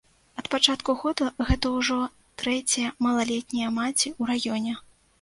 Ад 0.41 0.45
пачатку 0.53 0.95
года 1.01 1.27
гэта 1.51 1.73
ўжо 1.77 1.99
трэцяя 2.45 2.89
малалетняя 3.09 3.69
маці 3.81 4.07
ў 4.19 4.35
раёне. 4.35 4.73